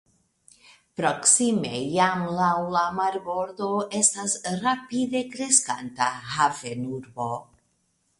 [0.99, 3.67] Proksime jam laŭ la marbordo
[3.99, 7.29] estas rapide kreskanta havenurbo.